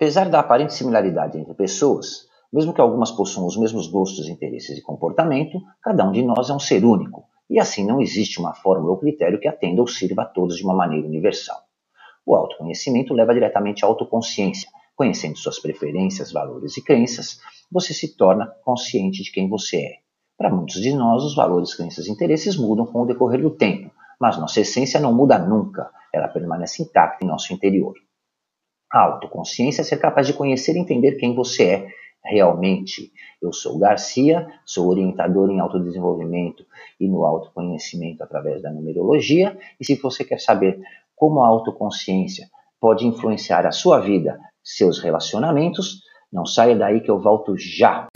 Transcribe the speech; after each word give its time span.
Apesar 0.00 0.30
da 0.30 0.40
aparente 0.40 0.72
similaridade 0.72 1.36
entre 1.36 1.52
pessoas, 1.52 2.26
mesmo 2.50 2.72
que 2.72 2.80
algumas 2.80 3.10
possuam 3.10 3.46
os 3.46 3.58
mesmos 3.58 3.86
gostos, 3.86 4.30
interesses 4.30 4.78
e 4.78 4.80
comportamento, 4.80 5.60
cada 5.82 6.08
um 6.08 6.10
de 6.10 6.22
nós 6.22 6.48
é 6.48 6.54
um 6.54 6.58
ser 6.58 6.82
único, 6.86 7.24
e 7.50 7.60
assim 7.60 7.84
não 7.84 8.00
existe 8.00 8.40
uma 8.40 8.54
fórmula 8.54 8.92
ou 8.92 8.98
critério 8.98 9.38
que 9.38 9.46
atenda 9.46 9.82
ou 9.82 9.86
sirva 9.86 10.22
a 10.22 10.24
todos 10.24 10.56
de 10.56 10.64
uma 10.64 10.74
maneira 10.74 11.06
universal. 11.06 11.58
O 12.24 12.34
autoconhecimento 12.34 13.12
leva 13.12 13.34
diretamente 13.34 13.84
à 13.84 13.88
autoconsciência. 13.88 14.70
Conhecendo 14.96 15.36
suas 15.36 15.58
preferências, 15.58 16.32
valores 16.32 16.78
e 16.78 16.82
crenças, 16.82 17.38
você 17.70 17.92
se 17.92 18.16
torna 18.16 18.46
consciente 18.64 19.22
de 19.22 19.30
quem 19.30 19.50
você 19.50 19.76
é. 19.76 19.92
Para 20.38 20.48
muitos 20.48 20.80
de 20.80 20.94
nós, 20.94 21.22
os 21.24 21.34
valores, 21.34 21.74
crenças 21.74 22.06
e 22.06 22.10
interesses 22.10 22.56
mudam 22.56 22.86
com 22.86 23.02
o 23.02 23.06
decorrer 23.06 23.42
do 23.42 23.50
tempo, 23.50 23.90
mas 24.18 24.38
nossa 24.38 24.62
essência 24.62 24.98
não 24.98 25.12
muda 25.12 25.38
nunca, 25.38 25.90
ela 26.10 26.28
permanece 26.28 26.82
intacta 26.82 27.22
em 27.22 27.28
nosso 27.28 27.52
interior. 27.52 27.92
A 28.92 29.02
autoconsciência 29.02 29.82
é 29.82 29.84
ser 29.84 29.98
capaz 29.98 30.26
de 30.26 30.32
conhecer 30.32 30.74
e 30.74 30.80
entender 30.80 31.12
quem 31.12 31.34
você 31.34 31.64
é 31.64 31.88
realmente. 32.24 33.12
Eu 33.40 33.52
sou 33.52 33.78
Garcia, 33.78 34.48
sou 34.64 34.88
orientador 34.88 35.48
em 35.48 35.60
autodesenvolvimento 35.60 36.66
e 36.98 37.08
no 37.08 37.24
autoconhecimento 37.24 38.22
através 38.22 38.60
da 38.60 38.70
numerologia. 38.70 39.56
E 39.80 39.84
se 39.84 39.94
você 39.94 40.24
quer 40.24 40.40
saber 40.40 40.80
como 41.14 41.40
a 41.40 41.46
autoconsciência 41.46 42.48
pode 42.80 43.06
influenciar 43.06 43.64
a 43.64 43.72
sua 43.72 44.00
vida, 44.00 44.40
seus 44.62 44.98
relacionamentos, 44.98 46.02
não 46.32 46.44
saia 46.44 46.76
daí 46.76 47.00
que 47.00 47.10
eu 47.10 47.20
volto 47.20 47.56
já. 47.56 48.08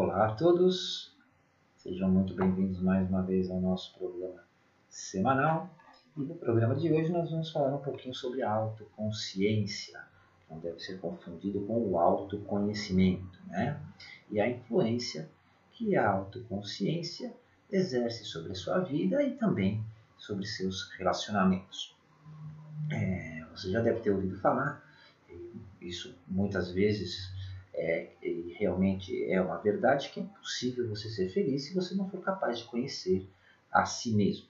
Olá 0.00 0.26
a 0.26 0.32
todos, 0.32 1.12
sejam 1.76 2.08
muito 2.08 2.32
bem-vindos 2.32 2.80
mais 2.80 3.08
uma 3.08 3.20
vez 3.20 3.50
ao 3.50 3.60
nosso 3.60 3.98
programa 3.98 4.44
semanal. 4.88 5.68
E 6.16 6.20
no 6.20 6.36
programa 6.36 6.76
de 6.76 6.88
hoje 6.88 7.10
nós 7.10 7.32
vamos 7.32 7.50
falar 7.50 7.74
um 7.74 7.82
pouquinho 7.82 8.14
sobre 8.14 8.40
a 8.40 8.48
autoconsciência, 8.48 10.00
que 10.40 10.54
não 10.54 10.60
deve 10.60 10.78
ser 10.78 11.00
confundido 11.00 11.62
com 11.62 11.84
o 11.84 11.98
autoconhecimento, 11.98 13.40
né? 13.48 13.82
E 14.30 14.40
a 14.40 14.48
influência 14.48 15.28
que 15.72 15.96
a 15.96 16.08
autoconsciência 16.08 17.34
exerce 17.68 18.24
sobre 18.24 18.52
a 18.52 18.54
sua 18.54 18.78
vida 18.78 19.20
e 19.24 19.34
também 19.34 19.82
sobre 20.16 20.46
seus 20.46 20.92
relacionamentos. 20.92 21.96
É, 22.92 23.44
você 23.50 23.68
já 23.72 23.80
deve 23.80 23.98
ter 23.98 24.12
ouvido 24.12 24.38
falar, 24.38 24.80
isso 25.80 26.14
muitas 26.28 26.70
vezes 26.70 27.36
é, 27.78 28.10
e 28.20 28.56
realmente 28.58 29.30
é 29.30 29.40
uma 29.40 29.56
verdade 29.56 30.10
que 30.10 30.18
é 30.18 30.22
impossível 30.24 30.88
você 30.88 31.08
ser 31.08 31.28
feliz 31.28 31.64
se 31.64 31.74
você 31.74 31.94
não 31.94 32.10
for 32.10 32.20
capaz 32.20 32.58
de 32.58 32.64
conhecer 32.64 33.30
a 33.70 33.84
si 33.84 34.12
mesmo. 34.14 34.48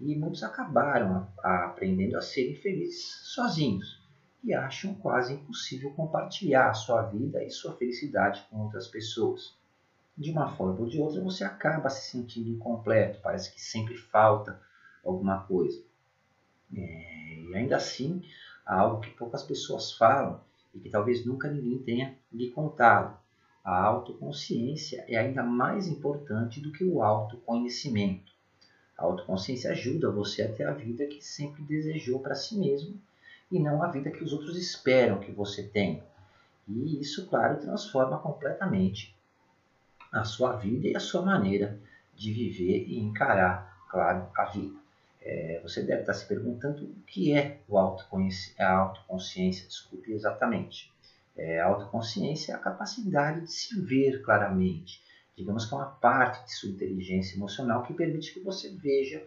E 0.00 0.16
muitos 0.16 0.42
acabaram 0.42 1.14
a, 1.14 1.48
a 1.48 1.66
aprendendo 1.66 2.16
a 2.16 2.20
serem 2.20 2.56
felizes 2.56 3.04
sozinhos 3.22 4.02
e 4.42 4.52
acham 4.52 4.94
quase 4.94 5.34
impossível 5.34 5.92
compartilhar 5.92 6.74
sua 6.74 7.02
vida 7.02 7.42
e 7.42 7.50
sua 7.50 7.76
felicidade 7.76 8.44
com 8.50 8.60
outras 8.60 8.88
pessoas. 8.88 9.56
De 10.18 10.32
uma 10.32 10.48
forma 10.56 10.80
ou 10.80 10.86
de 10.88 11.00
outra, 11.00 11.22
você 11.22 11.44
acaba 11.44 11.88
se 11.88 12.10
sentindo 12.10 12.50
incompleto, 12.50 13.20
parece 13.22 13.52
que 13.52 13.60
sempre 13.60 13.96
falta 13.96 14.60
alguma 15.04 15.44
coisa. 15.44 15.80
É, 16.74 17.42
e 17.42 17.54
ainda 17.54 17.76
assim, 17.76 18.22
há 18.64 18.80
algo 18.80 19.00
que 19.00 19.10
poucas 19.10 19.44
pessoas 19.44 19.92
falam 19.92 20.40
e 20.76 20.80
que 20.80 20.90
talvez 20.90 21.24
nunca 21.24 21.50
ninguém 21.50 21.78
tenha 21.78 22.14
lhe 22.32 22.50
contado. 22.50 23.16
A 23.64 23.82
autoconsciência 23.82 25.04
é 25.08 25.16
ainda 25.16 25.42
mais 25.42 25.88
importante 25.88 26.60
do 26.60 26.70
que 26.70 26.84
o 26.84 27.02
autoconhecimento. 27.02 28.32
A 28.96 29.04
autoconsciência 29.04 29.70
ajuda 29.70 30.10
você 30.10 30.42
a 30.42 30.52
ter 30.52 30.64
a 30.64 30.72
vida 30.72 31.06
que 31.06 31.24
sempre 31.24 31.62
desejou 31.62 32.20
para 32.20 32.34
si 32.34 32.56
mesmo 32.56 33.00
e 33.50 33.58
não 33.58 33.82
a 33.82 33.88
vida 33.88 34.10
que 34.10 34.22
os 34.22 34.32
outros 34.32 34.56
esperam 34.56 35.18
que 35.18 35.32
você 35.32 35.62
tenha. 35.62 36.02
E 36.68 37.00
isso, 37.00 37.26
claro, 37.26 37.60
transforma 37.60 38.18
completamente 38.18 39.14
a 40.12 40.24
sua 40.24 40.52
vida 40.56 40.88
e 40.88 40.96
a 40.96 41.00
sua 41.00 41.22
maneira 41.22 41.78
de 42.14 42.32
viver 42.32 42.86
e 42.88 42.98
encarar, 42.98 43.84
claro, 43.88 44.28
a 44.36 44.44
vida. 44.44 44.85
É, 45.28 45.58
você 45.60 45.82
deve 45.82 46.02
estar 46.02 46.14
se 46.14 46.24
perguntando 46.24 46.84
o 46.84 47.02
que 47.04 47.32
é 47.32 47.58
o 47.68 47.76
a 47.76 48.70
autoconsciência. 48.70 49.66
Desculpe 49.66 50.12
exatamente. 50.12 50.92
É, 51.36 51.60
a 51.60 51.66
autoconsciência 51.66 52.52
é 52.52 52.54
a 52.54 52.58
capacidade 52.58 53.40
de 53.40 53.50
se 53.50 53.80
ver 53.80 54.22
claramente. 54.22 55.02
Digamos 55.36 55.66
que 55.66 55.74
é 55.74 55.76
uma 55.76 55.86
parte 55.86 56.44
de 56.46 56.54
sua 56.54 56.70
inteligência 56.70 57.34
emocional 57.34 57.82
que 57.82 57.92
permite 57.92 58.32
que 58.32 58.40
você 58.40 58.70
veja 58.70 59.26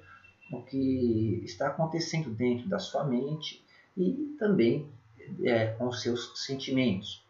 o 0.54 0.62
que 0.64 1.42
está 1.44 1.68
acontecendo 1.68 2.30
dentro 2.30 2.70
da 2.70 2.80
sua 2.80 3.04
mente 3.04 3.62
e 3.96 4.36
também 4.40 4.90
é, 5.44 5.68
com 5.68 5.90
os 5.90 6.02
seus 6.02 6.46
sentimentos. 6.46 7.22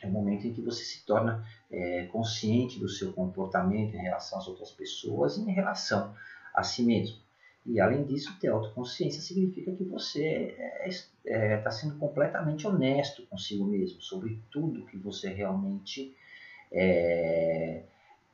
É 0.00 0.06
o 0.06 0.10
momento 0.10 0.46
em 0.46 0.52
que 0.52 0.62
você 0.62 0.84
se 0.84 1.04
torna 1.04 1.44
é, 1.68 2.06
consciente 2.12 2.78
do 2.78 2.88
seu 2.88 3.12
comportamento 3.12 3.96
em 3.96 4.02
relação 4.02 4.38
às 4.38 4.46
outras 4.46 4.70
pessoas 4.70 5.36
e 5.36 5.40
em 5.40 5.52
relação 5.52 6.14
a 6.54 6.62
si 6.62 6.84
mesmo. 6.84 7.18
E 7.66 7.80
além 7.80 8.04
disso, 8.04 8.38
ter 8.40 8.48
autoconsciência 8.48 9.20
significa 9.20 9.72
que 9.72 9.84
você 9.84 10.56
está 10.86 11.06
é, 11.24 11.54
é, 11.54 11.56
tá 11.58 11.70
sendo 11.70 11.98
completamente 11.98 12.66
honesto 12.66 13.26
consigo 13.26 13.64
mesmo 13.64 14.00
sobre 14.00 14.40
tudo 14.50 14.86
que 14.86 14.96
você 14.96 15.28
realmente 15.28 16.14
é, 16.72 17.82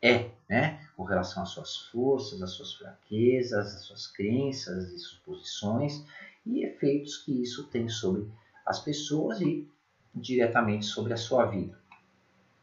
é, 0.00 0.28
né? 0.48 0.78
Com 0.96 1.02
relação 1.02 1.42
às 1.42 1.48
suas 1.50 1.76
forças, 1.88 2.42
às 2.42 2.52
suas 2.52 2.74
fraquezas, 2.74 3.74
às 3.74 3.80
suas 3.82 4.06
crenças 4.06 4.92
e 4.92 4.98
suposições 4.98 6.04
e 6.46 6.62
efeitos 6.62 7.16
que 7.16 7.42
isso 7.42 7.64
tem 7.68 7.88
sobre 7.88 8.26
as 8.66 8.78
pessoas 8.78 9.40
e 9.40 9.66
diretamente 10.14 10.84
sobre 10.84 11.12
a 11.12 11.16
sua 11.16 11.46
vida. 11.46 11.78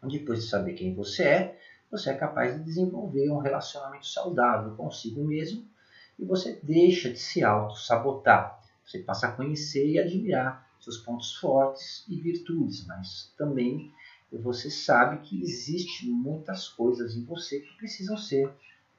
Depois 0.04 0.44
de 0.44 0.50
saber 0.50 0.74
quem 0.74 0.94
você 0.94 1.24
é, 1.24 1.60
você 1.90 2.12
é 2.12 2.14
capaz 2.14 2.56
de 2.56 2.64
desenvolver 2.64 3.30
um 3.30 3.40
relacionamento 3.40 4.08
saudável 4.08 4.76
consigo 4.76 5.24
mesmo 5.24 5.70
e 6.18 6.26
você 6.26 6.60
deixa 6.64 7.12
de 7.12 7.20
se 7.20 7.44
auto-sabotar. 7.44 8.60
Você 8.86 9.00
passa 9.00 9.28
a 9.28 9.32
conhecer 9.32 9.88
e 9.88 10.00
admirar 10.00 10.68
seus 10.80 10.98
pontos 10.98 11.36
fortes 11.36 12.04
e 12.08 12.20
virtudes, 12.20 12.86
mas 12.86 13.34
também 13.38 13.92
você 14.32 14.70
sabe 14.70 15.20
que 15.20 15.42
existe 15.42 16.08
muitas 16.08 16.70
coisas 16.70 17.16
em 17.16 17.24
você 17.26 17.60
que 17.60 17.78
precisam 17.78 18.18
ser 18.18 18.52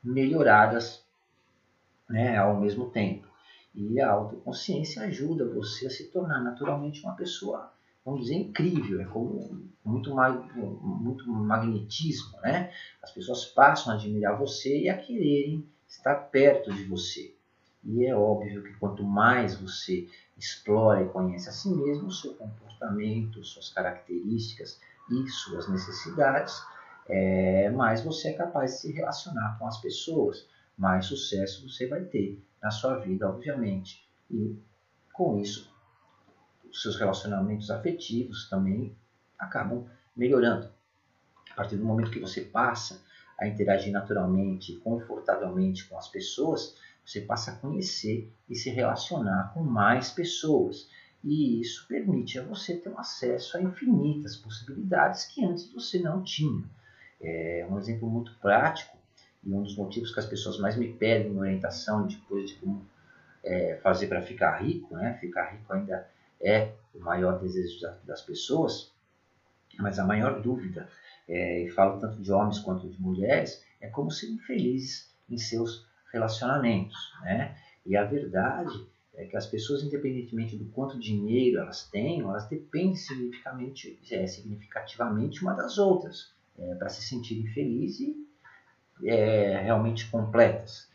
melhoradas 0.02 1.02
né, 2.08 2.36
ao 2.36 2.60
mesmo 2.60 2.90
tempo. 2.90 3.26
E 3.74 3.98
a 4.00 4.10
autoconsciência 4.10 5.02
ajuda 5.04 5.48
você 5.48 5.86
a 5.86 5.90
se 5.90 6.08
tornar 6.08 6.42
naturalmente 6.42 7.02
uma 7.02 7.16
pessoa, 7.16 7.72
vamos 8.04 8.22
dizer, 8.22 8.34
incrível. 8.34 9.00
É 9.00 9.04
como 9.04 9.66
muito, 9.82 10.14
muito 10.14 11.30
magnetismo, 11.30 12.38
né? 12.42 12.70
As 13.02 13.10
pessoas 13.10 13.46
passam 13.46 13.92
a 13.92 13.96
admirar 13.96 14.38
você 14.38 14.82
e 14.82 14.88
a 14.90 14.98
quererem 14.98 15.66
está 15.92 16.14
perto 16.14 16.72
de 16.72 16.84
você. 16.84 17.34
E 17.84 18.06
é 18.06 18.16
óbvio 18.16 18.62
que 18.62 18.72
quanto 18.75 19.04
mais 19.04 19.54
você 19.60 20.08
explora 20.36 21.03
e 21.03 21.08
conhece 21.08 21.48
a 21.48 21.53
si 21.53 21.69
mesmo, 21.69 22.08
o 22.08 22.12
seu 22.12 22.34
comportamento, 22.34 23.44
suas 23.44 23.69
características 23.69 24.80
e 25.10 25.28
suas 25.28 25.69
necessidades, 25.69 26.62
é, 27.08 27.69
mais 27.70 28.03
você 28.03 28.28
é 28.28 28.32
capaz 28.32 28.72
de 28.72 28.78
se 28.78 28.92
relacionar 28.92 29.58
com 29.58 29.66
as 29.66 29.80
pessoas, 29.80 30.48
mais 30.78 31.06
sucesso 31.06 31.69
você 31.69 31.86
vai 31.86 32.04
ter 32.04 32.42
na 32.62 32.70
sua 32.70 32.98
vida, 32.98 33.28
obviamente. 33.28 34.09
E 34.30 34.56
com 35.12 35.39
isso, 35.39 35.71
os 36.71 36.80
seus 36.80 36.97
relacionamentos 36.97 37.71
afetivos 37.71 38.48
também 38.48 38.97
acabam 39.39 39.86
melhorando. 40.16 40.71
A 41.50 41.54
partir 41.54 41.77
do 41.77 41.84
momento 41.84 42.10
que 42.10 42.21
você 42.21 42.41
passa 42.41 43.03
a 43.38 43.46
interagir 43.46 43.92
naturalmente, 43.92 44.76
confortavelmente 44.76 45.88
com 45.88 45.98
as 45.98 46.08
pessoas, 46.08 46.76
você 47.04 47.20
passa 47.20 47.52
a 47.52 47.56
conhecer 47.56 48.32
e 48.48 48.54
se 48.54 48.70
relacionar 48.70 49.52
com 49.52 49.62
mais 49.62 50.10
pessoas. 50.10 50.88
E 51.24 51.60
isso 51.60 51.86
permite 51.86 52.38
a 52.38 52.42
você 52.42 52.76
ter 52.76 52.88
um 52.88 52.98
acesso 52.98 53.56
a 53.56 53.62
infinitas 53.62 54.36
possibilidades 54.36 55.24
que 55.24 55.44
antes 55.44 55.72
você 55.72 55.98
não 55.98 56.22
tinha. 56.22 56.64
É 57.20 57.66
um 57.70 57.78
exemplo 57.78 58.08
muito 58.10 58.34
prático 58.40 58.96
e 59.44 59.52
um 59.52 59.62
dos 59.62 59.76
motivos 59.76 60.12
que 60.12 60.20
as 60.20 60.26
pessoas 60.26 60.58
mais 60.58 60.76
me 60.76 60.92
pedem 60.92 61.38
orientação 61.38 62.06
depois 62.06 62.50
de 62.50 62.56
como 62.56 62.84
é, 63.42 63.78
fazer 63.82 64.08
para 64.08 64.22
ficar 64.22 64.58
rico, 64.58 64.94
né? 64.96 65.16
Ficar 65.20 65.50
rico 65.50 65.72
ainda 65.72 66.08
é 66.40 66.72
o 66.94 67.00
maior 67.00 67.38
desejo 67.40 67.78
das 68.04 68.22
pessoas, 68.22 68.92
mas 69.78 69.98
a 69.98 70.04
maior 70.04 70.40
dúvida 70.40 70.88
é, 71.28 71.65
e 71.65 71.71
falo 71.71 72.01
tanto 72.01 72.21
de 72.21 72.33
homens 72.33 72.59
quanto 72.59 72.89
de 72.89 73.01
mulheres, 73.01 73.65
é 73.80 73.89
como 73.89 74.10
serem 74.10 74.39
felizes 74.39 75.10
em 75.28 75.39
seus 75.39 75.86
relacionamentos. 76.13 76.97
Né? 77.22 77.57
E 77.86 77.97
a 77.97 78.04
verdade 78.04 78.86
é 79.15 79.24
que 79.27 79.36
as 79.36 79.47
pessoas, 79.47 79.83
independentemente 79.83 80.57
do 80.57 80.65
quanto 80.66 80.98
dinheiro 80.98 81.59
elas 81.59 81.89
têm, 81.89 82.21
elas 82.21 82.48
dependem 82.48 82.97
significativamente, 82.97 83.98
é, 84.10 84.27
significativamente 84.27 85.42
uma 85.42 85.54
das 85.54 85.78
outras 85.78 86.33
é, 86.59 86.74
para 86.74 86.89
se 86.89 87.03
sentirem 87.03 87.47
felizes 87.48 88.15
e 89.01 89.09
é, 89.09 89.60
realmente 89.63 90.10
completas. 90.10 90.89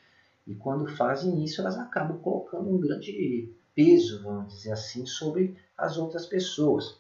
E 0.48 0.56
quando 0.56 0.88
fazem 0.88 1.44
isso, 1.44 1.62
elas 1.62 1.78
acabam 1.78 2.20
colocando 2.20 2.70
um 2.70 2.80
grande 2.80 3.54
peso, 3.76 4.24
vamos 4.24 4.54
dizer 4.54 4.72
assim, 4.72 5.06
sobre 5.06 5.56
as 5.78 5.98
outras 5.98 6.26
pessoas. 6.26 7.00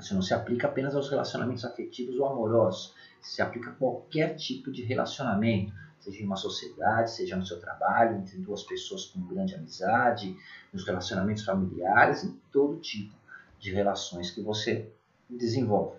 Isso 0.00 0.14
não 0.14 0.22
se 0.22 0.32
aplica 0.34 0.66
apenas 0.66 0.94
aos 0.94 1.08
relacionamentos 1.10 1.64
afetivos 1.64 2.18
ou 2.18 2.26
amorosos, 2.26 2.94
se 3.20 3.42
aplica 3.42 3.70
a 3.70 3.74
qualquer 3.74 4.34
tipo 4.34 4.72
de 4.72 4.82
relacionamento, 4.82 5.72
seja 6.00 6.22
em 6.22 6.26
uma 6.26 6.36
sociedade, 6.36 7.10
seja 7.10 7.36
no 7.36 7.44
seu 7.44 7.60
trabalho, 7.60 8.16
entre 8.16 8.38
duas 8.38 8.62
pessoas 8.62 9.06
com 9.06 9.20
grande 9.26 9.54
amizade, 9.54 10.34
nos 10.72 10.86
relacionamentos 10.86 11.44
familiares, 11.44 12.24
em 12.24 12.40
todo 12.50 12.80
tipo 12.80 13.14
de 13.58 13.70
relações 13.72 14.30
que 14.30 14.40
você 14.40 14.90
desenvolve. 15.28 15.98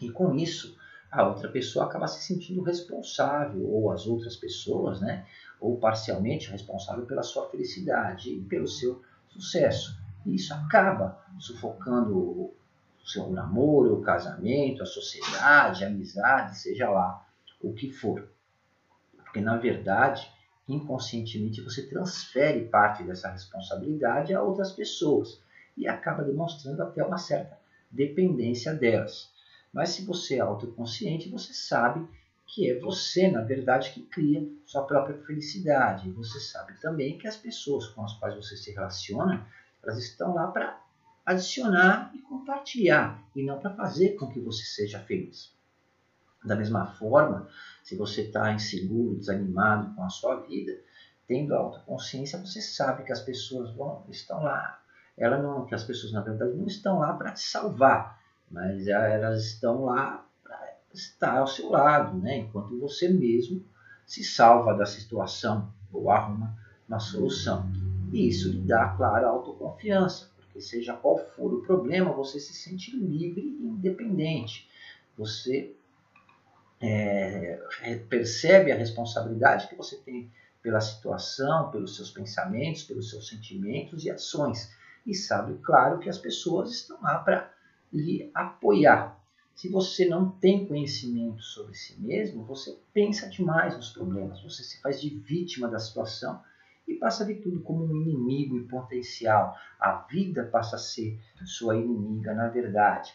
E 0.00 0.10
com 0.10 0.34
isso, 0.34 0.76
a 1.10 1.26
outra 1.26 1.48
pessoa 1.48 1.86
acaba 1.86 2.06
se 2.06 2.22
sentindo 2.22 2.62
responsável, 2.62 3.66
ou 3.66 3.90
as 3.90 4.06
outras 4.06 4.36
pessoas, 4.36 5.00
né? 5.00 5.24
ou 5.58 5.78
parcialmente 5.78 6.50
responsável 6.50 7.06
pela 7.06 7.22
sua 7.22 7.48
felicidade 7.48 8.30
e 8.30 8.40
pelo 8.42 8.68
seu 8.68 9.02
sucesso. 9.28 9.98
E 10.24 10.34
isso 10.34 10.52
acaba 10.52 11.18
sufocando 11.38 12.52
seu 13.06 13.30
namoro, 13.30 13.94
o 13.94 14.02
casamento, 14.02 14.82
a 14.82 14.86
sociedade, 14.86 15.84
a 15.84 15.88
amizade, 15.88 16.58
seja 16.58 16.90
lá 16.90 17.24
o 17.60 17.72
que 17.72 17.90
for. 17.90 18.28
Porque, 19.16 19.40
na 19.40 19.56
verdade, 19.56 20.30
inconscientemente 20.68 21.60
você 21.60 21.86
transfere 21.86 22.66
parte 22.66 23.04
dessa 23.04 23.30
responsabilidade 23.30 24.34
a 24.34 24.42
outras 24.42 24.72
pessoas 24.72 25.40
e 25.76 25.86
acaba 25.86 26.24
demonstrando 26.24 26.82
até 26.82 27.04
uma 27.04 27.18
certa 27.18 27.58
dependência 27.90 28.74
delas. 28.74 29.30
Mas 29.72 29.90
se 29.90 30.04
você 30.04 30.36
é 30.36 30.40
autoconsciente, 30.40 31.28
você 31.28 31.52
sabe 31.52 32.06
que 32.46 32.70
é 32.70 32.78
você, 32.78 33.28
na 33.30 33.42
verdade, 33.42 33.90
que 33.90 34.02
cria 34.02 34.48
sua 34.64 34.82
própria 34.82 35.16
felicidade. 35.26 36.10
Você 36.12 36.40
sabe 36.40 36.74
também 36.80 37.18
que 37.18 37.26
as 37.26 37.36
pessoas 37.36 37.88
com 37.88 38.04
as 38.04 38.14
quais 38.14 38.34
você 38.34 38.56
se 38.56 38.72
relaciona, 38.72 39.46
elas 39.82 39.98
estão 39.98 40.34
lá 40.34 40.46
para 40.46 40.80
adicionar 41.26 42.12
e 42.14 42.20
compartilhar, 42.20 43.20
e 43.34 43.42
não 43.42 43.58
para 43.58 43.74
fazer 43.74 44.10
com 44.10 44.28
que 44.28 44.38
você 44.38 44.64
seja 44.64 45.00
feliz. 45.00 45.52
Da 46.44 46.54
mesma 46.54 46.86
forma, 46.86 47.48
se 47.82 47.96
você 47.96 48.22
está 48.22 48.52
inseguro, 48.52 49.16
desanimado 49.16 49.92
com 49.96 50.04
a 50.04 50.08
sua 50.08 50.36
vida, 50.42 50.72
tendo 51.26 51.54
autoconsciência, 51.54 52.38
você 52.38 52.62
sabe 52.62 53.02
que 53.02 53.10
as 53.10 53.20
pessoas 53.20 53.74
vão, 53.74 54.04
estão 54.08 54.40
lá. 54.44 54.80
Ela 55.18 55.38
não, 55.38 55.66
que 55.66 55.74
as 55.74 55.82
pessoas 55.82 56.12
na 56.12 56.20
verdade 56.20 56.54
não 56.54 56.66
estão 56.66 57.00
lá 57.00 57.12
para 57.14 57.32
te 57.32 57.40
salvar, 57.40 58.20
mas 58.48 58.86
elas 58.86 59.44
estão 59.44 59.84
lá 59.84 60.24
para 60.44 60.76
estar 60.94 61.38
ao 61.38 61.48
seu 61.48 61.70
lado, 61.70 62.16
né? 62.18 62.38
Enquanto 62.38 62.78
você 62.78 63.08
mesmo 63.08 63.64
se 64.06 64.22
salva 64.22 64.74
da 64.74 64.86
situação 64.86 65.72
ou 65.92 66.08
arruma 66.10 66.56
uma 66.88 67.00
solução. 67.00 67.68
E 68.12 68.28
isso 68.28 68.48
lhe 68.48 68.60
dá, 68.60 68.90
claro, 68.90 69.26
autoconfiança, 69.26 70.30
porque 70.56 70.62
seja 70.62 70.94
qual 70.94 71.18
for 71.18 71.52
o 71.52 71.60
problema, 71.60 72.12
você 72.12 72.40
se 72.40 72.54
sente 72.54 72.96
livre 72.96 73.42
e 73.42 73.66
independente. 73.66 74.66
Você 75.18 75.76
é, 76.80 77.60
percebe 78.08 78.72
a 78.72 78.76
responsabilidade 78.76 79.68
que 79.68 79.74
você 79.74 79.98
tem 79.98 80.30
pela 80.62 80.80
situação, 80.80 81.70
pelos 81.70 81.96
seus 81.96 82.10
pensamentos, 82.10 82.84
pelos 82.84 83.10
seus 83.10 83.28
sentimentos 83.28 84.04
e 84.04 84.10
ações. 84.10 84.70
E 85.06 85.14
sabe, 85.14 85.58
claro, 85.62 85.98
que 85.98 86.08
as 86.08 86.18
pessoas 86.18 86.72
estão 86.72 87.00
lá 87.02 87.18
para 87.18 87.52
lhe 87.92 88.30
apoiar. 88.34 89.20
Se 89.54 89.68
você 89.68 90.06
não 90.06 90.30
tem 90.30 90.66
conhecimento 90.66 91.42
sobre 91.42 91.74
si 91.74 92.00
mesmo, 92.00 92.44
você 92.44 92.78
pensa 92.94 93.28
demais 93.28 93.76
nos 93.76 93.90
problemas, 93.90 94.42
você 94.42 94.62
se 94.62 94.80
faz 94.80 95.00
de 95.00 95.10
vítima 95.10 95.68
da 95.68 95.78
situação 95.78 96.42
e 96.86 96.94
passa 96.94 97.24
de 97.24 97.34
tudo 97.36 97.60
como 97.60 97.84
um 97.84 97.96
inimigo 97.96 98.56
em 98.56 98.66
potencial. 98.66 99.56
A 99.78 99.92
vida 100.10 100.44
passa 100.44 100.76
a 100.76 100.78
ser 100.78 101.18
sua 101.44 101.76
inimiga, 101.76 102.34
na 102.34 102.48
verdade. 102.48 103.14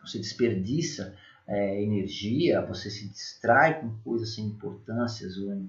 Você 0.00 0.18
desperdiça 0.18 1.16
é, 1.46 1.82
energia, 1.82 2.64
você 2.64 2.90
se 2.90 3.08
distrai 3.08 3.80
com 3.80 3.96
coisas 4.04 4.34
sem 4.34 4.46
importâncias 4.46 5.36
ou 5.38 5.64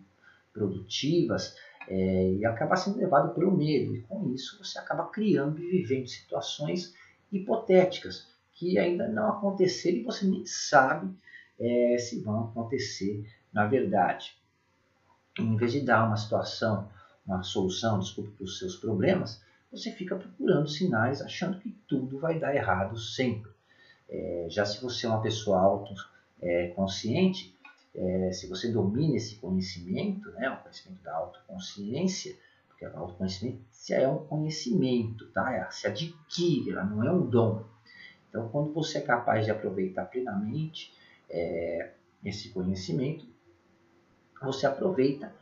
produtivas 0.54 1.56
é, 1.88 2.34
e 2.34 2.46
acaba 2.46 2.76
sendo 2.76 2.98
levado 2.98 3.34
pelo 3.34 3.56
medo. 3.56 3.96
E 3.96 4.02
com 4.02 4.32
isso 4.34 4.64
você 4.64 4.78
acaba 4.78 5.06
criando 5.08 5.60
e 5.60 5.70
vivendo 5.70 6.08
situações 6.08 6.94
hipotéticas 7.32 8.28
que 8.54 8.78
ainda 8.78 9.08
não 9.08 9.30
aconteceram 9.30 9.98
e 9.98 10.04
você 10.04 10.26
nem 10.26 10.46
sabe 10.46 11.16
é, 11.60 11.98
se 11.98 12.22
vão 12.22 12.46
acontecer 12.46 13.26
na 13.54 13.66
verdade. 13.66 14.38
Em 15.40 15.56
vez 15.56 15.72
de 15.72 15.82
dar 15.82 16.06
uma 16.06 16.18
situação, 16.18 16.90
uma 17.28 17.44
solução, 17.44 18.00
desculpa, 18.00 18.32
para 18.38 18.44
os 18.46 18.58
seus 18.58 18.76
problemas, 18.78 19.42
você 19.72 19.92
fica 19.92 20.16
procurando 20.16 20.68
sinais 20.68 21.22
achando 21.22 21.60
que 21.60 21.72
tudo 21.88 22.20
vai 22.20 22.40
dar 22.40 22.56
errado 22.56 22.98
sempre. 22.98 23.52
É, 24.10 24.48
já 24.50 24.66
se 24.66 24.82
você 24.82 25.06
é 25.06 25.10
uma 25.10 25.22
pessoa 25.22 25.60
autoconsciente, 25.60 27.54
é, 27.94 28.30
é, 28.30 28.32
se 28.32 28.48
você 28.48 28.72
domina 28.72 29.18
esse 29.18 29.36
conhecimento, 29.36 30.32
né, 30.32 30.50
o 30.50 30.58
conhecimento 30.58 31.04
da 31.04 31.16
autoconsciência, 31.16 32.38
porque 32.68 32.86
a 32.86 32.98
autoconsciência 32.98 33.96
é 33.96 34.08
um 34.08 34.20
conhecimento, 34.26 35.28
tá? 35.28 35.54
Ela 35.54 35.72
se 35.72 35.88
adquire, 35.88 36.70
ela 36.70 36.86
não 36.86 37.04
é 37.04 37.12
um 37.12 37.26
dom. 37.26 37.66
Então, 38.30 38.48
quando 38.50 38.72
você 38.72 39.00
é 39.00 39.02
capaz 39.02 39.46
de 39.46 39.52
aproveitar 39.52 40.06
plenamente 40.06 40.94
é, 41.30 41.92
esse 42.24 42.50
conhecimento, 42.50 43.26
você 44.42 44.68
aproveita 44.68 45.34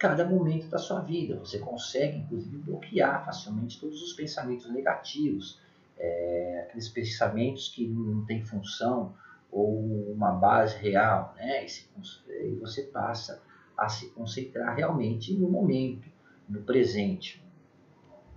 cada 0.00 0.24
momento 0.24 0.66
da 0.68 0.78
sua 0.78 1.00
vida. 1.00 1.38
Você 1.38 1.58
consegue, 1.58 2.16
inclusive, 2.16 2.56
bloquear 2.56 3.22
facilmente 3.22 3.78
todos 3.78 4.02
os 4.02 4.14
pensamentos 4.14 4.68
negativos, 4.72 5.60
é, 5.98 6.64
aqueles 6.66 6.88
pensamentos 6.88 7.68
que 7.68 7.86
não 7.86 8.24
têm 8.24 8.42
função 8.42 9.14
ou 9.52 10.10
uma 10.10 10.32
base 10.32 10.78
real, 10.78 11.34
né? 11.36 11.66
E 11.66 12.54
você 12.54 12.84
passa 12.84 13.42
a 13.76 13.90
se 13.90 14.08
concentrar 14.12 14.74
realmente 14.74 15.34
no 15.34 15.50
momento, 15.50 16.08
no 16.48 16.62
presente. 16.62 17.44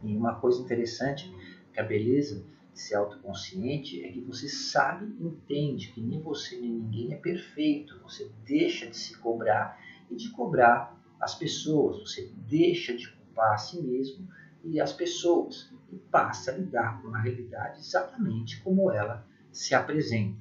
E 0.03 0.17
uma 0.17 0.35
coisa 0.35 0.61
interessante 0.61 1.33
que 1.71 1.79
a 1.79 1.83
beleza 1.83 2.43
de 2.73 2.81
ser 2.81 2.95
autoconsciente 2.95 4.03
é 4.03 4.11
que 4.11 4.19
você 4.19 4.49
sabe, 4.49 5.05
entende 5.17 5.93
que 5.93 6.01
nem 6.01 6.19
você 6.19 6.59
nem 6.59 6.71
ninguém 6.71 7.13
é 7.13 7.17
perfeito. 7.17 8.01
Você 8.03 8.29
deixa 8.43 8.85
de 8.87 8.97
se 8.97 9.17
cobrar 9.19 9.79
e 10.11 10.15
de 10.15 10.29
cobrar 10.31 11.01
as 11.23 11.35
pessoas. 11.35 11.99
Você 11.99 12.31
deixa 12.35 12.95
de 12.95 13.09
culpar 13.09 13.53
a 13.53 13.57
si 13.57 13.81
mesmo 13.81 14.27
e 14.63 14.79
as 14.79 14.93
pessoas 14.93 15.71
e 15.91 15.97
passa 15.97 16.51
a 16.51 16.57
lidar 16.57 17.01
com 17.01 17.13
a 17.13 17.19
realidade 17.19 17.79
exatamente 17.79 18.61
como 18.61 18.91
ela 18.91 19.25
se 19.51 19.75
apresenta. 19.75 20.37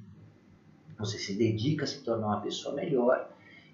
Você 0.97 1.17
se 1.17 1.35
dedica 1.35 1.83
a 1.83 1.87
se 1.87 2.03
tornar 2.03 2.27
uma 2.27 2.41
pessoa 2.41 2.75
melhor 2.75 3.29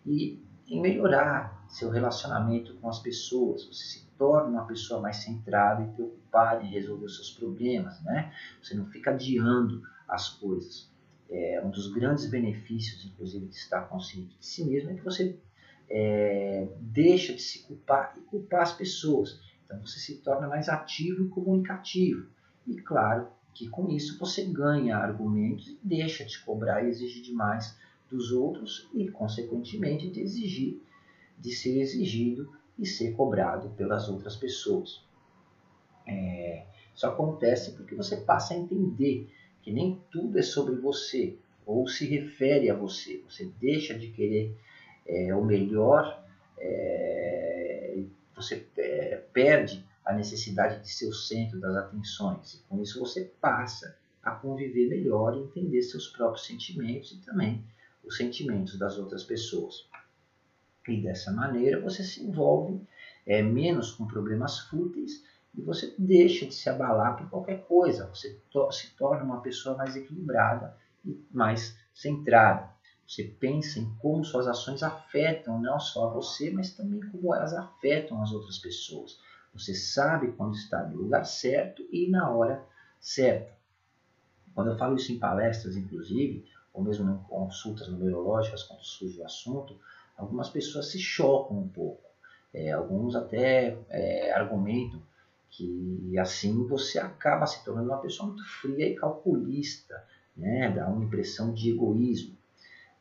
e 0.05 0.41
em 0.67 0.81
melhorar 0.81 1.65
seu 1.67 1.89
relacionamento 1.89 2.75
com 2.75 2.89
as 2.89 2.99
pessoas. 2.99 3.65
Você 3.65 3.83
se 3.83 4.09
torna 4.17 4.49
uma 4.49 4.65
pessoa 4.65 5.01
mais 5.01 5.17
centrada 5.17 5.83
e 5.83 5.87
preocupada 5.93 6.63
em 6.63 6.69
resolver 6.69 7.05
os 7.05 7.15
seus 7.15 7.31
problemas, 7.31 8.01
né? 8.03 8.33
Você 8.61 8.75
não 8.75 8.85
fica 8.87 9.11
adiando 9.11 9.83
as 10.07 10.29
coisas. 10.29 10.89
É, 11.29 11.61
um 11.63 11.69
dos 11.69 11.91
grandes 11.93 12.25
benefícios, 12.25 13.05
inclusive, 13.05 13.45
de 13.47 13.55
estar 13.55 13.81
consciente 13.81 14.35
de 14.39 14.45
si 14.45 14.65
mesmo 14.65 14.89
é 14.89 14.95
que 14.95 15.03
você 15.03 15.39
é, 15.89 16.67
deixa 16.79 17.33
de 17.33 17.41
se 17.41 17.63
culpar 17.63 18.15
e 18.17 18.21
culpar 18.21 18.61
as 18.61 18.73
pessoas. 18.73 19.39
Então 19.65 19.79
você 19.81 19.99
se 19.99 20.17
torna 20.17 20.47
mais 20.47 20.69
ativo 20.69 21.25
e 21.25 21.29
comunicativo. 21.29 22.27
E 22.67 22.75
claro 22.75 23.27
que 23.53 23.67
com 23.67 23.89
isso 23.89 24.17
você 24.19 24.43
ganha 24.45 24.97
argumentos 24.97 25.67
e 25.67 25.79
deixa 25.83 26.23
de 26.23 26.39
cobrar 26.39 26.83
e 26.83 26.89
exigir 26.89 27.23
demais 27.23 27.77
dos 28.09 28.31
outros 28.31 28.89
e, 28.93 29.07
consequentemente, 29.09 30.09
de 30.09 30.21
exigir, 30.21 30.81
de 31.37 31.51
ser 31.51 31.79
exigido 31.79 32.51
e 32.77 32.85
ser 32.85 33.11
cobrado 33.13 33.69
pelas 33.71 34.07
outras 34.09 34.35
pessoas. 34.35 35.03
É, 36.07 36.65
isso 36.95 37.05
acontece 37.05 37.73
porque 37.73 37.95
você 37.95 38.17
passa 38.17 38.53
a 38.53 38.57
entender 38.57 39.29
que 39.61 39.71
nem 39.71 40.01
tudo 40.11 40.39
é 40.39 40.41
sobre 40.41 40.75
você 40.75 41.37
ou 41.65 41.87
se 41.87 42.07
refere 42.07 42.69
a 42.69 42.75
você. 42.75 43.21
Você 43.29 43.51
deixa 43.59 43.97
de 43.97 44.07
querer 44.09 44.57
é, 45.09 45.33
o 45.35 45.43
melhor 45.43 46.23
é, 46.57 48.03
você 48.35 48.65
é, 48.77 49.23
perde 49.33 49.83
a 50.05 50.13
necessidade 50.13 50.81
de 50.81 50.89
ser 50.89 51.07
o 51.07 51.13
centro 51.13 51.59
das 51.59 51.75
atenções. 51.75 52.53
E 52.53 52.57
com 52.69 52.81
isso 52.81 52.99
você 52.99 53.31
passa 53.41 53.97
a 54.23 54.31
conviver 54.31 54.87
melhor 54.87 55.35
e 55.35 55.41
entender 55.41 55.81
seus 55.81 56.07
próprios 56.07 56.45
sentimentos 56.45 57.11
e 57.11 57.17
também 57.25 57.63
os 58.03 58.17
sentimentos 58.17 58.77
das 58.77 58.97
outras 58.97 59.23
pessoas. 59.23 59.87
E 60.87 61.01
dessa 61.01 61.31
maneira 61.31 61.79
você 61.79 62.03
se 62.03 62.23
envolve 62.23 62.81
é, 63.25 63.41
menos 63.41 63.91
com 63.91 64.07
problemas 64.07 64.59
fúteis 64.59 65.23
e 65.55 65.61
você 65.61 65.93
deixa 65.97 66.45
de 66.45 66.53
se 66.53 66.69
abalar 66.69 67.17
por 67.17 67.29
qualquer 67.29 67.63
coisa. 67.65 68.07
Você 68.07 68.39
to 68.49 68.71
se 68.71 68.95
torna 68.95 69.23
uma 69.23 69.41
pessoa 69.41 69.75
mais 69.75 69.95
equilibrada 69.95 70.75
e 71.05 71.19
mais 71.31 71.77
centrada. 71.93 72.69
Você 73.09 73.23
pensa 73.23 73.79
em 73.79 73.91
como 73.97 74.23
suas 74.23 74.45
ações 74.45 74.83
afetam 74.83 75.59
não 75.59 75.79
só 75.79 76.07
você, 76.11 76.51
mas 76.51 76.69
também 76.69 77.01
como 77.09 77.33
elas 77.33 77.53
afetam 77.53 78.21
as 78.21 78.31
outras 78.31 78.59
pessoas. 78.59 79.17
Você 79.51 79.73
sabe 79.73 80.31
quando 80.33 80.53
está 80.53 80.85
no 80.85 80.95
lugar 80.95 81.25
certo 81.25 81.83
e 81.91 82.07
na 82.07 82.29
hora 82.29 82.63
certa. 82.99 83.51
Quando 84.53 84.69
eu 84.69 84.77
falo 84.77 84.95
isso 84.95 85.11
em 85.11 85.17
palestras, 85.17 85.75
inclusive, 85.75 86.45
ou 86.71 86.83
mesmo 86.83 87.09
em 87.09 87.17
consultas 87.27 87.87
numerológicas, 87.87 88.61
quando 88.61 88.83
surge 88.83 89.19
o 89.19 89.25
assunto, 89.25 89.75
algumas 90.15 90.47
pessoas 90.47 90.91
se 90.91 90.99
chocam 90.99 91.57
um 91.57 91.67
pouco. 91.67 92.11
É, 92.53 92.73
alguns 92.73 93.15
até 93.15 93.75
é, 93.89 94.31
argumentam 94.33 95.01
que 95.49 96.15
assim 96.19 96.63
você 96.63 96.99
acaba 96.99 97.47
se 97.47 97.63
tornando 97.63 97.89
uma 97.89 97.97
pessoa 97.97 98.27
muito 98.27 98.45
fria 98.61 98.87
e 98.87 98.93
calculista, 98.93 99.99
né? 100.37 100.69
dá 100.69 100.87
uma 100.87 101.03
impressão 101.03 101.51
de 101.51 101.71
egoísmo. 101.71 102.37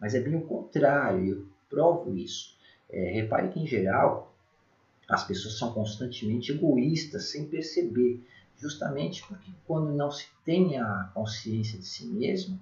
Mas 0.01 0.15
é 0.15 0.21
bem 0.21 0.37
o 0.37 0.43
contrário, 0.43 1.27
eu 1.27 1.47
provo 1.69 2.17
isso. 2.17 2.57
É, 2.91 3.11
repare 3.11 3.49
que, 3.49 3.61
em 3.61 3.67
geral, 3.67 4.35
as 5.09 5.25
pessoas 5.25 5.59
são 5.59 5.73
constantemente 5.73 6.53
egoístas 6.53 7.31
sem 7.31 7.47
perceber, 7.47 8.21
justamente 8.57 9.25
porque 9.27 9.51
quando 9.67 9.93
não 9.93 10.11
se 10.11 10.27
tem 10.45 10.79
a 10.79 11.11
consciência 11.15 11.79
de 11.79 11.87
si 11.87 12.07
mesmo, 12.07 12.59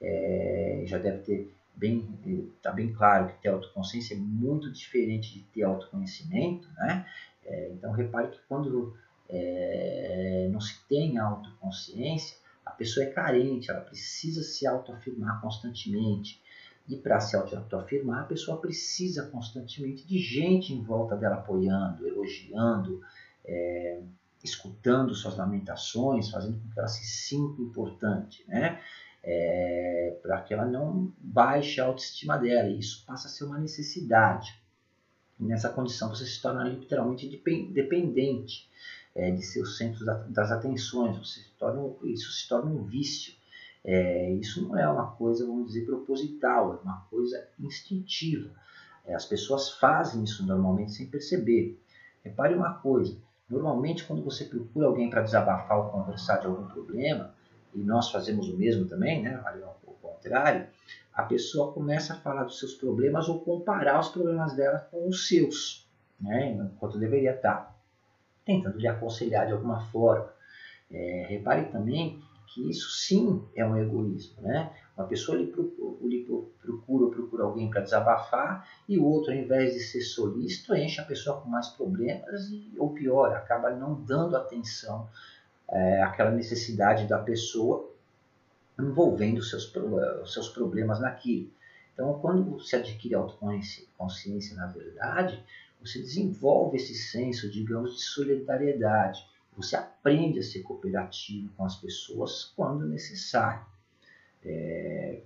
é, 0.00 0.82
já 0.86 0.98
deve 0.98 1.18
ter 1.18 1.54
bem, 1.74 2.08
está 2.56 2.72
bem 2.72 2.92
claro 2.92 3.28
que 3.28 3.42
ter 3.42 3.48
autoconsciência 3.48 4.14
é 4.14 4.18
muito 4.18 4.70
diferente 4.70 5.32
de 5.32 5.40
ter 5.44 5.62
autoconhecimento, 5.62 6.68
né? 6.76 7.06
É, 7.44 7.70
então 7.72 7.92
repare 7.92 8.28
que 8.28 8.40
quando 8.48 8.96
é, 9.28 10.48
não 10.50 10.60
se 10.60 10.78
tem 10.88 11.18
autoconsciência, 11.18 12.36
a 12.64 12.70
pessoa 12.70 13.06
é 13.06 13.10
carente, 13.10 13.70
ela 13.70 13.80
precisa 13.80 14.42
se 14.42 14.66
autoafirmar 14.66 15.40
constantemente. 15.40 16.40
E 16.88 16.96
para 16.96 17.20
se 17.20 17.36
autoafirmar, 17.36 18.22
a 18.22 18.26
pessoa 18.26 18.60
precisa 18.60 19.26
constantemente 19.26 20.06
de 20.06 20.18
gente 20.18 20.72
em 20.72 20.82
volta 20.82 21.14
dela 21.14 21.36
apoiando, 21.36 22.06
elogiando, 22.06 23.02
é, 23.44 24.00
escutando 24.42 25.14
suas 25.14 25.36
lamentações, 25.36 26.30
fazendo 26.30 26.58
com 26.58 26.70
que 26.70 26.78
ela 26.78 26.88
se 26.88 27.04
sinta 27.04 27.60
importante, 27.60 28.42
né? 28.48 28.80
É, 29.22 30.16
para 30.22 30.40
que 30.40 30.54
ela 30.54 30.64
não 30.64 31.12
baixe 31.18 31.80
a 31.80 31.84
autoestima 31.84 32.38
dela. 32.38 32.68
E 32.68 32.78
isso 32.78 33.04
passa 33.04 33.28
a 33.28 33.30
ser 33.30 33.44
uma 33.44 33.58
necessidade. 33.58 34.58
E 35.38 35.44
nessa 35.44 35.68
condição 35.68 36.08
você 36.08 36.24
se 36.24 36.40
torna 36.40 36.64
literalmente 36.64 37.28
dependente 37.28 38.68
é, 39.14 39.30
de 39.30 39.42
seus 39.42 39.76
centros 39.76 40.06
das 40.28 40.50
atenções. 40.50 41.18
Você 41.18 41.40
se 41.40 41.50
torna, 41.58 41.82
isso 42.04 42.30
se 42.32 42.48
torna 42.48 42.70
um 42.70 42.84
vício. 42.84 43.34
É, 43.84 44.32
isso 44.32 44.66
não 44.66 44.78
é 44.78 44.88
uma 44.88 45.12
coisa, 45.12 45.46
vamos 45.46 45.68
dizer, 45.68 45.86
proposital, 45.86 46.74
é 46.74 46.76
uma 46.84 47.06
coisa 47.10 47.48
instintiva. 47.58 48.50
É, 49.06 49.14
as 49.14 49.24
pessoas 49.24 49.70
fazem 49.70 50.24
isso 50.24 50.44
normalmente 50.46 50.92
sem 50.92 51.06
perceber. 51.06 51.80
Repare 52.22 52.54
uma 52.54 52.74
coisa: 52.74 53.16
normalmente, 53.48 54.04
quando 54.04 54.22
você 54.22 54.44
procura 54.44 54.86
alguém 54.86 55.08
para 55.08 55.22
desabafar 55.22 55.78
ou 55.78 55.90
conversar 55.90 56.38
de 56.38 56.46
algum 56.46 56.66
problema, 56.66 57.32
e 57.74 57.78
nós 57.80 58.10
fazemos 58.10 58.48
o 58.48 58.56
mesmo 58.56 58.86
também, 58.86 59.22
né? 59.22 59.42
o 59.86 59.92
contrário, 59.92 60.66
a 61.12 61.22
pessoa 61.22 61.72
começa 61.72 62.14
a 62.14 62.16
falar 62.16 62.44
dos 62.44 62.58
seus 62.58 62.74
problemas 62.74 63.28
ou 63.28 63.40
comparar 63.40 64.00
os 64.00 64.08
problemas 64.08 64.54
dela 64.54 64.86
com 64.90 65.08
os 65.08 65.28
seus, 65.28 65.86
né? 66.20 66.50
enquanto 66.52 66.98
deveria 66.98 67.34
estar 67.34 67.76
tentando 68.44 68.78
lhe 68.78 68.88
aconselhar 68.88 69.46
de 69.46 69.52
alguma 69.52 69.80
forma. 69.86 70.32
É, 70.90 71.26
repare 71.28 71.66
também 71.66 72.18
que 72.48 72.68
isso 72.68 72.90
sim 72.90 73.42
é 73.54 73.64
um 73.64 73.76
egoísmo. 73.76 74.42
Né? 74.42 74.72
Uma 74.96 75.06
pessoa 75.06 75.38
lhe 75.38 75.46
procura, 75.46 76.08
lhe 76.08 76.24
procura 76.60 77.10
procura 77.10 77.44
alguém 77.44 77.70
para 77.70 77.82
desabafar 77.82 78.68
e 78.88 78.98
o 78.98 79.04
outro, 79.04 79.32
ao 79.32 79.38
invés 79.38 79.74
de 79.74 79.80
ser 79.80 80.00
solícito, 80.00 80.74
enche 80.74 81.00
a 81.00 81.04
pessoa 81.04 81.40
com 81.40 81.48
mais 81.48 81.68
problemas 81.68 82.48
e, 82.50 82.72
ou 82.78 82.92
pior, 82.92 83.32
acaba 83.32 83.70
não 83.70 83.94
dando 84.02 84.36
atenção 84.36 85.08
é, 85.70 86.02
àquela 86.02 86.30
necessidade 86.30 87.06
da 87.06 87.18
pessoa 87.18 87.88
envolvendo 88.78 89.38
os 89.38 89.50
seus, 89.50 89.74
os 90.22 90.32
seus 90.32 90.48
problemas 90.48 91.00
naquilo. 91.00 91.50
Então, 91.92 92.18
quando 92.20 92.60
se 92.60 92.76
adquire 92.76 93.14
autoconsciência, 93.14 94.56
na 94.56 94.66
verdade, 94.66 95.42
você 95.80 95.98
desenvolve 96.00 96.76
esse 96.76 96.94
senso, 96.94 97.50
digamos, 97.50 97.96
de 97.96 98.02
solidariedade. 98.02 99.26
Você 99.58 99.74
aprende 99.74 100.38
a 100.38 100.42
ser 100.42 100.62
cooperativo 100.62 101.52
com 101.56 101.64
as 101.64 101.74
pessoas 101.74 102.52
quando 102.56 102.86
necessário. 102.86 103.66
É... 104.44 105.20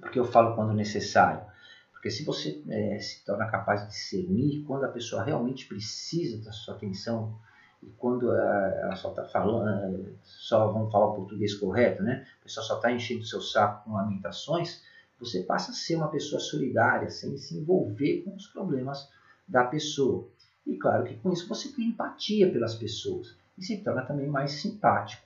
Por 0.00 0.10
que 0.10 0.18
eu 0.20 0.24
falo 0.24 0.54
quando 0.54 0.72
necessário? 0.72 1.44
Porque 1.92 2.10
se 2.10 2.24
você 2.24 2.62
é, 2.68 2.98
se 3.00 3.24
torna 3.24 3.50
capaz 3.50 3.82
de 3.82 3.88
discernir 3.88 4.62
quando 4.64 4.84
a 4.84 4.88
pessoa 4.88 5.24
realmente 5.24 5.66
precisa 5.66 6.44
da 6.44 6.52
sua 6.52 6.74
atenção 6.74 7.36
e 7.82 7.86
quando 7.98 8.30
ela 8.32 8.94
só 8.94 9.10
está 9.10 9.24
falando, 9.24 10.16
só 10.22 10.70
vamos 10.70 10.92
falar 10.92 11.06
o 11.06 11.14
português 11.14 11.54
correto, 11.54 12.02
né? 12.02 12.26
A 12.40 12.44
pessoa 12.44 12.64
só 12.64 12.76
está 12.76 12.92
enchendo 12.92 13.24
seu 13.24 13.40
saco 13.40 13.84
com 13.84 13.96
lamentações, 13.96 14.82
você 15.18 15.42
passa 15.42 15.72
a 15.72 15.74
ser 15.74 15.96
uma 15.96 16.08
pessoa 16.08 16.40
solidária, 16.40 17.10
sem 17.10 17.36
se 17.36 17.56
envolver 17.56 18.22
com 18.22 18.34
os 18.36 18.46
problemas 18.46 19.08
da 19.48 19.64
pessoa. 19.64 20.28
E 20.66 20.76
claro 20.76 21.04
que 21.04 21.16
com 21.16 21.32
isso 21.32 21.48
você 21.48 21.68
cria 21.70 21.88
empatia 21.88 22.50
pelas 22.50 22.74
pessoas 22.74 23.36
e 23.56 23.64
se 23.64 23.78
torna 23.78 24.02
também 24.02 24.26
mais 24.26 24.52
simpático 24.52 25.22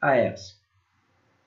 a 0.00 0.16
elas. 0.16 0.58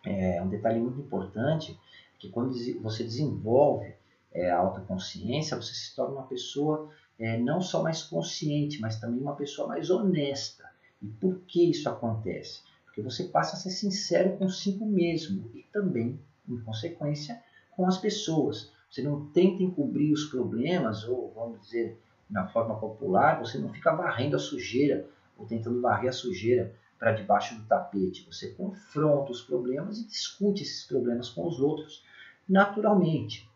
É 0.05 0.41
um 0.41 0.49
detalhe 0.49 0.79
muito 0.79 0.99
importante 0.99 1.79
que 2.19 2.29
quando 2.29 2.53
você 2.81 3.03
desenvolve 3.03 3.93
é, 4.31 4.51
a 4.51 4.57
autoconsciência, 4.57 5.57
você 5.57 5.73
se 5.73 5.95
torna 5.95 6.15
uma 6.15 6.27
pessoa 6.27 6.89
é, 7.19 7.37
não 7.37 7.61
só 7.61 7.83
mais 7.83 8.03
consciente, 8.03 8.79
mas 8.79 8.99
também 8.99 9.21
uma 9.21 9.35
pessoa 9.35 9.67
mais 9.67 9.89
honesta. 9.89 10.69
E 11.01 11.07
por 11.07 11.39
que 11.41 11.69
isso 11.69 11.89
acontece? 11.89 12.61
Porque 12.85 13.01
você 13.01 13.25
passa 13.25 13.55
a 13.55 13.59
ser 13.59 13.69
sincero 13.69 14.37
consigo 14.37 14.85
mesmo 14.85 15.49
e 15.53 15.63
também, 15.71 16.19
em 16.47 16.59
consequência, 16.59 17.41
com 17.71 17.87
as 17.87 17.97
pessoas. 17.97 18.71
Você 18.89 19.01
não 19.01 19.27
tenta 19.27 19.63
encobrir 19.63 20.11
os 20.11 20.25
problemas, 20.25 21.03
ou 21.05 21.31
vamos 21.33 21.61
dizer, 21.61 21.97
na 22.31 22.47
forma 22.47 22.79
popular, 22.79 23.39
você 23.39 23.57
não 23.57 23.69
fica 23.69 23.93
varrendo 23.93 24.37
a 24.37 24.39
sujeira 24.39 25.05
ou 25.37 25.45
tentando 25.45 25.81
varrer 25.81 26.09
a 26.09 26.13
sujeira 26.13 26.73
para 26.97 27.11
debaixo 27.11 27.55
do 27.55 27.65
tapete. 27.65 28.25
Você 28.25 28.51
confronta 28.51 29.31
os 29.31 29.41
problemas 29.41 29.99
e 29.99 30.07
discute 30.07 30.63
esses 30.63 30.85
problemas 30.85 31.29
com 31.29 31.45
os 31.45 31.59
outros 31.59 32.03
naturalmente. 32.47 33.49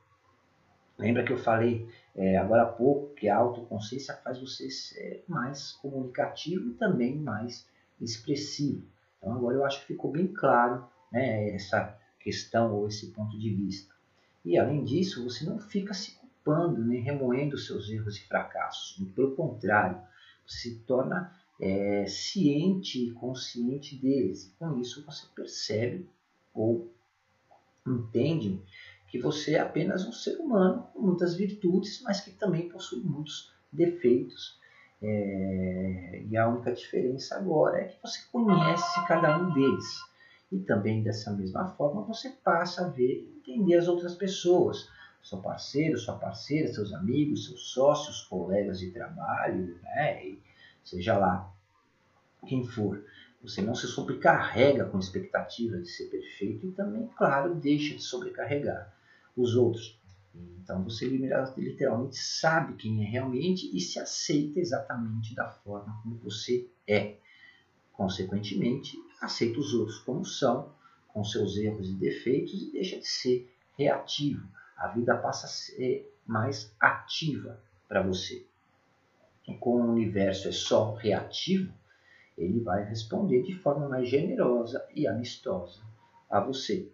Lembra 0.97 1.23
que 1.23 1.31
eu 1.31 1.37
falei 1.37 1.87
é, 2.15 2.37
agora 2.37 2.63
há 2.63 2.67
pouco 2.67 3.13
que 3.15 3.27
a 3.27 3.35
autoconsciência 3.35 4.15
faz 4.23 4.39
você 4.39 4.69
ser 4.69 5.23
mais 5.27 5.73
comunicativo 5.73 6.69
e 6.69 6.73
também 6.73 7.15
mais 7.17 7.67
expressivo. 7.99 8.85
Então 9.17 9.33
agora 9.33 9.55
eu 9.55 9.65
acho 9.65 9.81
que 9.81 9.87
ficou 9.87 10.11
bem 10.11 10.27
claro 10.27 10.85
né, 11.11 11.49
essa 11.49 11.97
questão 12.19 12.73
ou 12.73 12.87
esse 12.87 13.07
ponto 13.07 13.37
de 13.37 13.53
vista. 13.53 13.93
E 14.43 14.57
além 14.57 14.83
disso, 14.83 15.23
você 15.23 15.45
não 15.45 15.59
fica 15.59 15.93
se 15.93 16.17
culpando 16.45 16.85
nem 16.85 17.01
remoendo 17.01 17.57
seus 17.57 17.89
erros 17.89 18.17
e 18.17 18.27
fracassos. 18.27 19.03
Pelo 19.15 19.35
contrário, 19.35 19.99
se 20.45 20.75
torna 20.85 21.35
é, 21.59 22.05
ciente 22.07 23.07
e 23.07 23.11
consciente 23.11 23.95
deles. 23.95 24.45
E 24.45 24.49
com 24.59 24.79
isso 24.79 25.03
você 25.03 25.25
percebe 25.35 26.07
ou 26.53 26.87
entende 27.85 28.61
que 29.09 29.17
você 29.19 29.55
é 29.55 29.59
apenas 29.59 30.05
um 30.05 30.11
ser 30.11 30.37
humano 30.37 30.87
com 30.93 31.01
muitas 31.01 31.35
virtudes, 31.35 32.01
mas 32.03 32.21
que 32.21 32.31
também 32.31 32.69
possui 32.69 32.99
muitos 32.99 33.51
defeitos. 33.71 34.59
É, 35.01 36.23
e 36.29 36.37
a 36.37 36.47
única 36.47 36.71
diferença 36.71 37.35
agora 37.35 37.79
é 37.79 37.85
que 37.85 37.97
você 38.01 38.19
conhece 38.31 39.07
cada 39.07 39.37
um 39.37 39.51
deles. 39.53 39.99
E 40.51 40.59
também 40.59 41.01
dessa 41.01 41.31
mesma 41.31 41.69
forma 41.71 42.03
você 42.03 42.29
passa 42.29 42.85
a 42.85 42.89
ver 42.89 43.23
e 43.23 43.37
entender 43.39 43.75
as 43.75 43.87
outras 43.87 44.13
pessoas 44.13 44.87
seu 45.25 45.39
parceiro, 45.39 45.97
sua 45.97 46.19
parceira, 46.19 46.71
seus 46.71 46.93
amigos, 46.93 47.45
seus 47.45 47.71
sócios, 47.71 48.21
colegas 48.21 48.79
de 48.79 48.91
trabalho, 48.91 49.79
né? 49.81 50.37
seja 50.83 51.17
lá 51.17 51.51
quem 52.45 52.63
for. 52.63 53.03
Você 53.41 53.59
não 53.63 53.73
se 53.73 53.87
sobrecarrega 53.87 54.85
com 54.85 54.99
expectativa 54.99 55.79
de 55.79 55.89
ser 55.89 56.05
perfeito 56.11 56.67
e 56.67 56.71
também, 56.71 57.07
claro, 57.17 57.55
deixa 57.55 57.95
de 57.95 58.03
sobrecarregar 58.03 58.95
os 59.35 59.55
outros. 59.55 59.99
Então 60.35 60.83
você 60.83 61.07
literalmente 61.07 62.17
sabe 62.17 62.75
quem 62.75 63.03
é 63.03 63.09
realmente 63.09 63.75
e 63.75 63.79
se 63.79 63.99
aceita 63.99 64.59
exatamente 64.59 65.33
da 65.33 65.49
forma 65.49 65.99
como 66.03 66.17
você 66.17 66.69
é. 66.87 67.15
Consequentemente, 67.93 68.95
aceita 69.19 69.59
os 69.59 69.73
outros 69.73 69.97
como 69.99 70.23
são, 70.23 70.71
com 71.07 71.23
seus 71.23 71.57
erros 71.57 71.89
e 71.89 71.93
defeitos 71.93 72.61
e 72.61 72.71
deixa 72.71 72.99
de 72.99 73.07
ser 73.07 73.51
reativo 73.75 74.47
a 74.75 74.87
vida 74.87 75.15
passa 75.17 75.45
a 75.45 75.49
ser 75.49 76.13
mais 76.25 76.73
ativa 76.79 77.59
para 77.87 78.01
você. 78.01 78.45
como 79.59 79.83
o 79.83 79.91
universo 79.91 80.47
é 80.47 80.51
só 80.51 80.95
reativo, 80.95 81.71
ele 82.37 82.59
vai 82.59 82.83
responder 82.83 83.43
de 83.43 83.53
forma 83.53 83.87
mais 83.87 84.09
generosa 84.09 84.85
e 84.93 85.07
amistosa 85.07 85.81
a 86.29 86.39
você. 86.39 86.91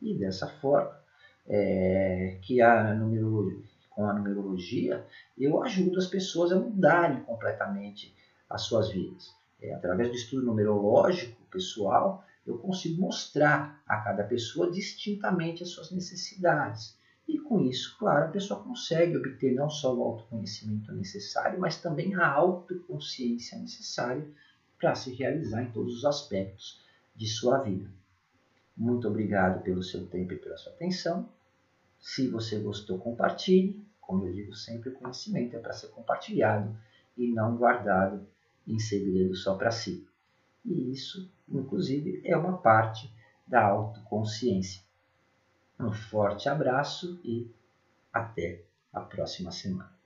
E 0.00 0.14
dessa 0.14 0.48
forma, 0.48 0.98
é, 1.46 2.38
que 2.42 2.60
a 2.62 2.94
numerologia, 2.94 3.62
com 3.90 4.06
a 4.06 4.12
numerologia, 4.12 5.06
eu 5.38 5.62
ajudo 5.62 5.98
as 5.98 6.06
pessoas 6.06 6.52
a 6.52 6.56
mudarem 6.56 7.22
completamente 7.22 8.14
as 8.48 8.62
suas 8.62 8.90
vidas. 8.90 9.34
É, 9.60 9.74
através 9.74 10.08
do 10.08 10.14
estudo 10.14 10.46
numerológico 10.46 11.40
pessoal, 11.50 12.24
eu 12.46 12.58
consigo 12.58 13.00
mostrar 13.00 13.82
a 13.86 13.98
cada 13.98 14.24
pessoa 14.24 14.70
distintamente 14.70 15.62
as 15.62 15.68
suas 15.68 15.90
necessidades. 15.90 16.98
E 17.30 17.38
com 17.38 17.60
isso, 17.60 17.96
claro, 17.96 18.26
a 18.26 18.32
pessoa 18.32 18.60
consegue 18.60 19.16
obter 19.16 19.54
não 19.54 19.70
só 19.70 19.94
o 19.94 20.02
autoconhecimento 20.02 20.92
necessário, 20.92 21.60
mas 21.60 21.80
também 21.80 22.12
a 22.16 22.26
autoconsciência 22.26 23.56
necessária 23.56 24.26
para 24.76 24.96
se 24.96 25.14
realizar 25.14 25.62
em 25.62 25.70
todos 25.70 25.98
os 25.98 26.04
aspectos 26.04 26.80
de 27.14 27.28
sua 27.28 27.58
vida. 27.58 27.88
Muito 28.76 29.06
obrigado 29.06 29.62
pelo 29.62 29.80
seu 29.80 30.08
tempo 30.08 30.32
e 30.32 30.38
pela 30.38 30.56
sua 30.56 30.72
atenção. 30.72 31.28
Se 32.00 32.26
você 32.26 32.58
gostou, 32.58 32.98
compartilhe. 32.98 33.80
Como 34.00 34.26
eu 34.26 34.32
digo 34.32 34.52
sempre, 34.52 34.90
o 34.90 34.94
conhecimento 34.94 35.54
é 35.54 35.60
para 35.60 35.72
ser 35.72 35.86
compartilhado 35.88 36.76
e 37.16 37.30
não 37.30 37.56
guardado 37.56 38.26
em 38.66 38.80
segredo 38.80 39.36
só 39.36 39.54
para 39.54 39.70
si. 39.70 40.04
E 40.64 40.90
isso, 40.90 41.30
inclusive, 41.48 42.22
é 42.24 42.36
uma 42.36 42.58
parte 42.58 43.08
da 43.46 43.64
autoconsciência. 43.64 44.82
Um 45.80 45.92
forte 45.92 46.48
abraço 46.48 47.18
e 47.24 47.50
até 48.12 48.62
a 48.92 49.00
próxima 49.00 49.50
semana. 49.50 49.99